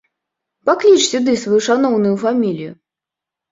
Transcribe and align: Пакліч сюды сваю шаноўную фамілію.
Пакліч 0.69 1.01
сюды 1.11 1.35
сваю 1.43 1.61
шаноўную 1.67 2.15
фамілію. 2.25 2.71